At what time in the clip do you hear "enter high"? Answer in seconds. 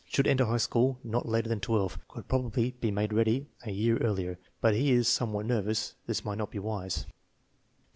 0.25-0.57